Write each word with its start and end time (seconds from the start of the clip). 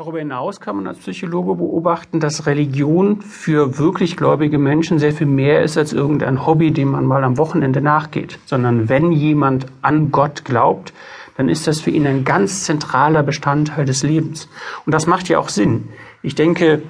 Darüber 0.00 0.20
hinaus 0.20 0.60
kann 0.60 0.76
man 0.76 0.86
als 0.86 0.96
Psychologe 1.00 1.56
beobachten, 1.56 2.20
dass 2.20 2.46
Religion 2.46 3.20
für 3.20 3.76
wirklich 3.76 4.16
gläubige 4.16 4.56
Menschen 4.56 4.98
sehr 4.98 5.12
viel 5.12 5.26
mehr 5.26 5.62
ist 5.62 5.76
als 5.76 5.92
irgendein 5.92 6.46
Hobby, 6.46 6.70
dem 6.70 6.92
man 6.92 7.04
mal 7.04 7.22
am 7.22 7.36
Wochenende 7.36 7.82
nachgeht, 7.82 8.38
sondern 8.46 8.88
wenn 8.88 9.12
jemand 9.12 9.66
an 9.82 10.10
Gott 10.10 10.46
glaubt, 10.46 10.94
dann 11.36 11.50
ist 11.50 11.66
das 11.66 11.82
für 11.82 11.90
ihn 11.90 12.06
ein 12.06 12.24
ganz 12.24 12.64
zentraler 12.64 13.22
Bestandteil 13.22 13.84
des 13.84 14.02
Lebens. 14.02 14.48
Und 14.86 14.94
das 14.94 15.06
macht 15.06 15.28
ja 15.28 15.38
auch 15.38 15.50
Sinn. 15.50 15.90
Ich 16.22 16.34
denke, 16.34 16.80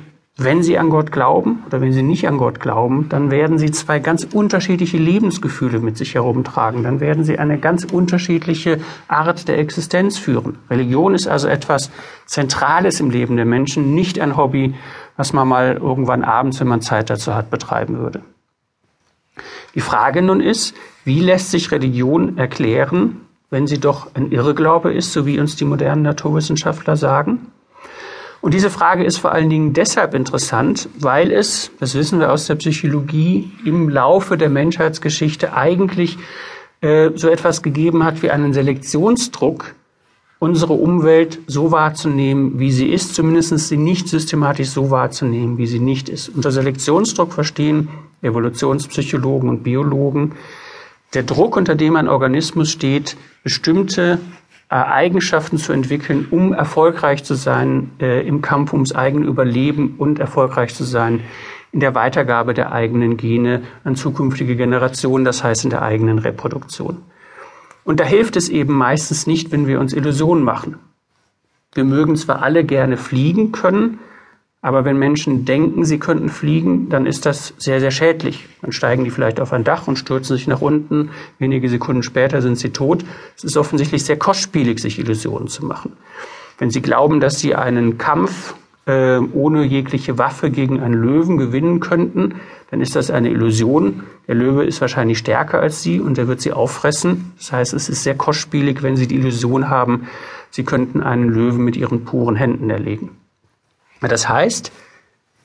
wenn 0.42 0.62
Sie 0.62 0.78
an 0.78 0.88
Gott 0.88 1.12
glauben 1.12 1.62
oder 1.66 1.82
wenn 1.82 1.92
Sie 1.92 2.02
nicht 2.02 2.26
an 2.26 2.38
Gott 2.38 2.60
glauben, 2.60 3.10
dann 3.10 3.30
werden 3.30 3.58
Sie 3.58 3.70
zwei 3.70 3.98
ganz 3.98 4.24
unterschiedliche 4.24 4.96
Lebensgefühle 4.96 5.80
mit 5.80 5.98
sich 5.98 6.14
herumtragen. 6.14 6.82
Dann 6.82 6.98
werden 6.98 7.24
Sie 7.24 7.38
eine 7.38 7.58
ganz 7.58 7.84
unterschiedliche 7.84 8.80
Art 9.06 9.48
der 9.48 9.58
Existenz 9.58 10.16
führen. 10.16 10.56
Religion 10.70 11.14
ist 11.14 11.28
also 11.28 11.46
etwas 11.46 11.90
Zentrales 12.24 13.00
im 13.00 13.10
Leben 13.10 13.36
der 13.36 13.44
Menschen, 13.44 13.94
nicht 13.94 14.18
ein 14.18 14.38
Hobby, 14.38 14.74
was 15.18 15.34
man 15.34 15.46
mal 15.46 15.76
irgendwann 15.76 16.24
abends, 16.24 16.58
wenn 16.58 16.68
man 16.68 16.80
Zeit 16.80 17.10
dazu 17.10 17.34
hat, 17.34 17.50
betreiben 17.50 17.98
würde. 17.98 18.22
Die 19.74 19.80
Frage 19.80 20.22
nun 20.22 20.40
ist, 20.40 20.74
wie 21.04 21.20
lässt 21.20 21.50
sich 21.50 21.70
Religion 21.70 22.38
erklären, 22.38 23.20
wenn 23.50 23.66
sie 23.66 23.78
doch 23.78 24.14
ein 24.14 24.30
Irrglaube 24.30 24.92
ist, 24.92 25.12
so 25.12 25.26
wie 25.26 25.38
uns 25.38 25.56
die 25.56 25.66
modernen 25.66 26.02
Naturwissenschaftler 26.02 26.96
sagen? 26.96 27.48
Und 28.40 28.54
diese 28.54 28.70
Frage 28.70 29.04
ist 29.04 29.18
vor 29.18 29.32
allen 29.32 29.50
Dingen 29.50 29.74
deshalb 29.74 30.14
interessant, 30.14 30.88
weil 30.98 31.30
es, 31.30 31.70
das 31.78 31.94
wissen 31.94 32.20
wir 32.20 32.32
aus 32.32 32.46
der 32.46 32.54
Psychologie, 32.54 33.52
im 33.64 33.88
Laufe 33.88 34.38
der 34.38 34.48
Menschheitsgeschichte 34.48 35.52
eigentlich 35.52 36.16
äh, 36.80 37.10
so 37.14 37.28
etwas 37.28 37.62
gegeben 37.62 38.04
hat 38.04 38.22
wie 38.22 38.30
einen 38.30 38.54
Selektionsdruck, 38.54 39.74
unsere 40.38 40.72
Umwelt 40.72 41.38
so 41.46 41.70
wahrzunehmen, 41.70 42.58
wie 42.58 42.72
sie 42.72 42.88
ist, 42.88 43.14
zumindest 43.14 43.56
sie 43.58 43.76
nicht 43.76 44.08
systematisch 44.08 44.70
so 44.70 44.90
wahrzunehmen, 44.90 45.58
wie 45.58 45.66
sie 45.66 45.80
nicht 45.80 46.08
ist. 46.08 46.30
Unter 46.30 46.50
Selektionsdruck 46.50 47.34
verstehen 47.34 47.90
Evolutionspsychologen 48.22 49.50
und 49.50 49.62
Biologen 49.62 50.32
der 51.12 51.24
Druck, 51.24 51.56
unter 51.56 51.74
dem 51.74 51.96
ein 51.96 52.08
Organismus 52.08 52.70
steht, 52.70 53.16
bestimmte 53.42 54.18
Eigenschaften 54.70 55.58
zu 55.58 55.72
entwickeln, 55.72 56.28
um 56.30 56.52
erfolgreich 56.52 57.24
zu 57.24 57.34
sein 57.34 57.90
äh, 58.00 58.26
im 58.26 58.40
Kampf 58.40 58.72
ums 58.72 58.94
eigene 58.94 59.26
Überleben 59.26 59.96
und 59.98 60.20
erfolgreich 60.20 60.74
zu 60.74 60.84
sein 60.84 61.20
in 61.72 61.80
der 61.80 61.94
Weitergabe 61.94 62.54
der 62.54 62.72
eigenen 62.72 63.16
Gene 63.16 63.62
an 63.84 63.96
zukünftige 63.96 64.56
Generationen, 64.56 65.24
das 65.24 65.42
heißt 65.42 65.64
in 65.64 65.70
der 65.70 65.82
eigenen 65.82 66.18
Reproduktion. 66.18 66.98
Und 67.84 68.00
da 68.00 68.04
hilft 68.04 68.36
es 68.36 68.48
eben 68.48 68.74
meistens 68.74 69.26
nicht, 69.26 69.52
wenn 69.52 69.66
wir 69.66 69.80
uns 69.80 69.92
Illusionen 69.92 70.44
machen. 70.44 70.76
Wir 71.72 71.84
mögen 71.84 72.16
zwar 72.16 72.42
alle 72.42 72.64
gerne 72.64 72.96
fliegen 72.96 73.52
können, 73.52 74.00
aber 74.62 74.84
wenn 74.84 74.98
Menschen 74.98 75.46
denken, 75.46 75.84
sie 75.86 75.98
könnten 75.98 76.28
fliegen, 76.28 76.90
dann 76.90 77.06
ist 77.06 77.24
das 77.24 77.54
sehr, 77.56 77.80
sehr 77.80 77.90
schädlich. 77.90 78.46
Dann 78.60 78.72
steigen 78.72 79.04
die 79.04 79.10
vielleicht 79.10 79.40
auf 79.40 79.54
ein 79.54 79.64
Dach 79.64 79.88
und 79.88 79.96
stürzen 79.96 80.36
sich 80.36 80.46
nach 80.46 80.60
unten. 80.60 81.10
Wenige 81.38 81.68
Sekunden 81.70 82.02
später 82.02 82.42
sind 82.42 82.58
sie 82.58 82.70
tot. 82.70 83.04
Es 83.36 83.44
ist 83.44 83.56
offensichtlich 83.56 84.04
sehr 84.04 84.18
kostspielig, 84.18 84.78
sich 84.80 84.98
Illusionen 84.98 85.48
zu 85.48 85.64
machen. 85.64 85.92
Wenn 86.58 86.70
sie 86.70 86.82
glauben, 86.82 87.20
dass 87.20 87.38
sie 87.38 87.54
einen 87.54 87.96
Kampf 87.96 88.54
äh, 88.84 89.18
ohne 89.18 89.64
jegliche 89.64 90.18
Waffe 90.18 90.50
gegen 90.50 90.80
einen 90.80 90.94
Löwen 90.94 91.38
gewinnen 91.38 91.80
könnten, 91.80 92.34
dann 92.70 92.82
ist 92.82 92.94
das 92.94 93.10
eine 93.10 93.30
Illusion. 93.30 94.02
Der 94.28 94.34
Löwe 94.34 94.64
ist 94.64 94.82
wahrscheinlich 94.82 95.16
stärker 95.16 95.60
als 95.60 95.82
sie 95.82 96.00
und 96.00 96.18
er 96.18 96.28
wird 96.28 96.42
sie 96.42 96.52
auffressen. 96.52 97.32
Das 97.38 97.50
heißt, 97.52 97.72
es 97.72 97.88
ist 97.88 98.02
sehr 98.02 98.14
kostspielig, 98.14 98.82
wenn 98.82 98.98
sie 98.98 99.06
die 99.06 99.16
Illusion 99.16 99.70
haben, 99.70 100.06
sie 100.50 100.64
könnten 100.64 101.02
einen 101.02 101.30
Löwen 101.30 101.64
mit 101.64 101.78
ihren 101.78 102.04
puren 102.04 102.36
Händen 102.36 102.68
erlegen. 102.68 103.19
Das 104.08 104.28
heißt, 104.28 104.72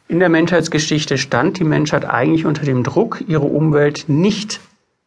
in 0.08 0.20
der 0.20 0.30
Menschheitsgeschichte 0.30 1.17
stand 1.17 1.59
die 1.59 1.64
Menschheit 1.64 2.06
eigentlich 2.06 2.45
unter 2.45 2.64
dem 2.64 2.84
Druck, 2.84 3.23
ihre 3.28 3.45
Umwelt 3.45 4.06
nicht 4.08 4.59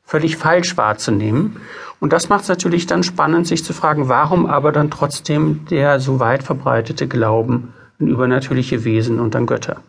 völlig 0.05 0.37
falsch 0.37 0.77
wahrzunehmen. 0.77 1.61
Und 2.01 2.13
das 2.13 2.29
macht 2.29 2.43
es 2.43 2.49
natürlich 2.49 2.87
dann 2.87 3.03
spannend, 3.03 3.47
sich 3.47 3.65
zu 3.65 3.73
fragen, 3.73 4.09
warum 4.09 4.47
aber 4.47 4.73
dann 4.73 4.91
trotzdem 4.91 5.67
der 5.71 6.01
so 6.01 6.19
weit 6.19 6.43
verbreitete 6.43 7.07
Glauben 7.07 7.75
an 8.01 8.09
übernatürliche 8.09 8.85
Wesen 8.85 9.21
und 9.21 9.37
an 9.37 9.47
Götter. 9.47 9.83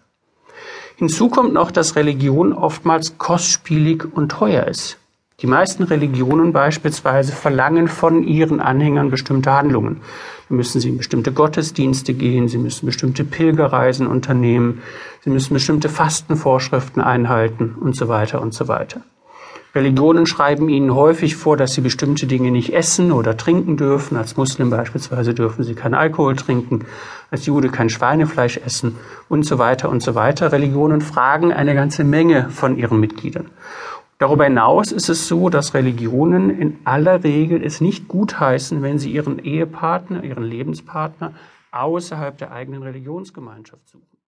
Hinzu 0.98 1.30
kommt 1.30 1.54
noch, 1.54 1.72
dass 1.72 1.96
Religion 1.96 2.54
oftmals 2.54 3.18
kostspielig 3.18 4.06
und 4.14 4.30
teuer 4.30 4.68
ist. 4.68 4.99
Die 5.42 5.48
meisten 5.48 5.84
Religionen 5.84 6.52
beispielsweise 6.52 7.32
verlangen 7.32 7.88
von 7.88 8.24
ihren 8.24 8.60
Anhängern 8.60 9.10
bestimmte 9.10 9.54
Handlungen. 9.54 10.02
Da 10.50 10.56
müssen 10.56 10.82
sie 10.82 10.90
in 10.90 10.98
bestimmte 10.98 11.32
Gottesdienste 11.32 12.14
gehen, 12.14 12.50
sie 12.50 12.58
müssen 12.58 12.86
bestimmte 12.86 13.24
Pilgerreisen 13.24 14.06
unternehmen, 14.06 14.82
sie 15.24 15.30
müssen 15.30 15.54
bestimmte 15.54 15.88
Fastenvorschriften 15.88 17.02
einhalten 17.02 17.76
und 17.80 17.96
so 17.96 18.10
weiter 18.10 18.42
und 18.42 18.54
so 18.54 18.68
weiter. 18.68 19.02
Religionen 19.76 20.26
schreiben 20.26 20.68
ihnen 20.68 20.96
häufig 20.96 21.36
vor, 21.36 21.56
dass 21.56 21.74
sie 21.74 21.82
bestimmte 21.82 22.26
Dinge 22.26 22.50
nicht 22.50 22.74
essen 22.74 23.12
oder 23.12 23.38
trinken 23.38 23.78
dürfen. 23.78 24.18
Als 24.18 24.36
Muslim 24.36 24.72
beispielsweise 24.72 25.36
dürfen 25.36 25.64
sie 25.64 25.76
keinen 25.76 25.94
Alkohol 25.94 26.36
trinken, 26.36 26.86
als 27.30 27.46
Jude 27.46 27.70
kein 27.70 27.90
Schweinefleisch 27.90 28.58
essen 28.58 28.96
und 29.30 29.44
so 29.44 29.60
weiter 29.60 29.90
und 29.90 30.02
so 30.02 30.16
weiter. 30.16 30.52
Religionen 30.52 31.02
fragen 31.02 31.54
eine 31.54 31.76
ganze 31.76 32.04
Menge 32.04 32.50
von 32.50 32.78
ihren 32.78 33.00
Mitgliedern. 33.00 33.46
Darüber 34.20 34.44
hinaus 34.44 34.92
ist 34.92 35.08
es 35.08 35.30
so, 35.30 35.50
dass 35.50 35.74
Religionen 35.74 36.50
in 36.50 36.80
aller 36.84 37.24
Regel 37.24 37.64
es 37.64 37.80
nicht 37.80 38.10
gutheißen, 38.10 38.82
wenn 38.82 39.00
sie 39.00 39.14
ihren 39.14 39.40
Ehepartner, 39.40 40.26
ihren 40.26 40.44
Lebenspartner 40.44 41.34
außerhalb 41.72 42.38
der 42.38 42.52
eigenen 42.52 42.84
Religionsgemeinschaft 42.84 43.88
suchen. 43.88 44.09